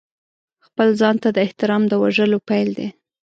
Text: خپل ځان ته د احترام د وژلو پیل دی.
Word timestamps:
خپل 0.65 0.87
ځان 0.99 1.15
ته 1.23 1.29
د 1.35 1.37
احترام 1.45 1.83
د 1.87 1.93
وژلو 2.03 2.37
پیل 2.49 2.69
دی. 2.77 2.89